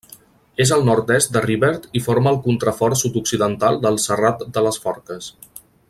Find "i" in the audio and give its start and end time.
1.99-2.03